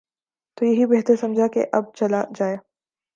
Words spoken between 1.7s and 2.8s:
اب چلا جائے۔